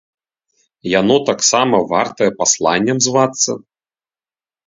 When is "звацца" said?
3.09-3.51